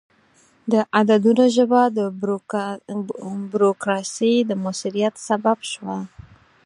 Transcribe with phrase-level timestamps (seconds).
[0.71, 1.99] د عددونو ژبه د
[3.53, 5.97] بروکراسي د موثریت سبب شوه.